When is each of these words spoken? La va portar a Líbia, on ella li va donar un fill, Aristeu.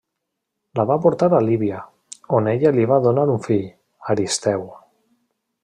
La 0.77 0.85
va 0.91 0.95
portar 1.03 1.27
a 1.39 1.41
Líbia, 1.47 1.81
on 2.39 2.49
ella 2.53 2.73
li 2.79 2.87
va 2.93 2.99
donar 3.05 3.27
un 3.35 3.45
fill, 3.49 3.69
Aristeu. 4.15 4.69